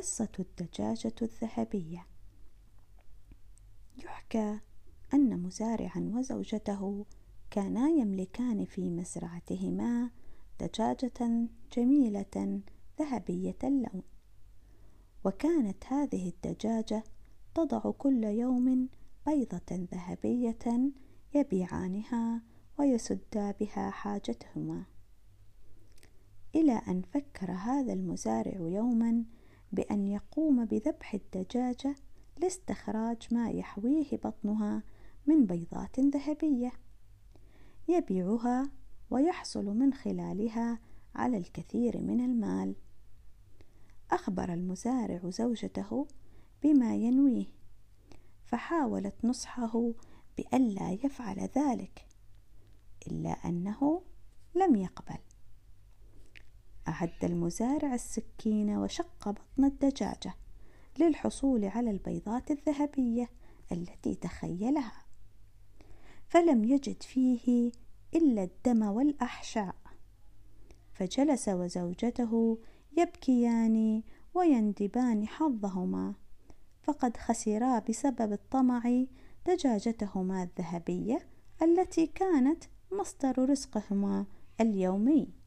[0.00, 2.06] قصة الدجاجة الذهبية.
[3.98, 4.58] يحكى
[5.14, 7.06] أن مزارعا وزوجته
[7.50, 10.10] كانا يملكان في مزرعتهما
[10.60, 12.60] دجاجة جميلة
[12.98, 14.02] ذهبية اللون.
[15.24, 17.04] وكانت هذه الدجاجة
[17.54, 18.88] تضع كل يوم
[19.26, 20.90] بيضة ذهبية
[21.34, 22.42] يبيعانها
[22.78, 24.84] ويسدا بها حاجتهما.
[26.54, 29.24] إلى أن فكر هذا المزارع يوما
[29.72, 31.94] بأن يقوم بذبح الدجاجة
[32.38, 34.82] لاستخراج ما يحويه بطنها
[35.26, 36.72] من بيضات ذهبية.
[37.88, 38.70] يبيعها
[39.10, 40.78] ويحصل من خلالها
[41.14, 42.74] على الكثير من المال.
[44.10, 46.06] أخبر المزارع زوجته
[46.62, 47.46] بما ينويه
[48.44, 49.92] فحاولت نصحه
[50.36, 52.06] بألا يفعل ذلك
[53.06, 54.02] إلا أنه
[54.54, 55.18] لم يقبل.
[56.90, 60.34] أعد المزارع السكين وشق بطن الدجاجة
[60.98, 63.30] للحصول على البيضات الذهبية
[63.72, 65.04] التي تخيلها.
[66.28, 67.72] فلم يجد فيه
[68.14, 69.74] إلا الدم والأحشاء.
[70.92, 72.58] فجلس وزوجته
[72.98, 74.02] يبكيان
[74.34, 76.14] ويندبان حظهما.
[76.82, 79.04] فقد خسرا بسبب الطمع
[79.46, 81.28] دجاجتهما الذهبية
[81.62, 84.26] التي كانت مصدر رزقهما
[84.60, 85.39] اليومي.